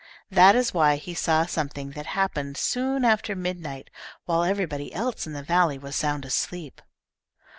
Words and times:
That 0.31 0.55
is 0.55 0.73
why 0.73 0.95
he 0.95 1.13
saw 1.13 1.45
something 1.45 1.91
that 1.91 2.07
happened 2.07 2.57
soon 2.57 3.05
after 3.05 3.35
midnight, 3.35 3.91
while 4.25 4.43
everybody 4.43 4.91
else 4.95 5.27
in 5.27 5.33
the 5.33 5.43
valley 5.43 5.77
was 5.77 5.95
sound 5.95 6.25
asleep. 6.25 6.81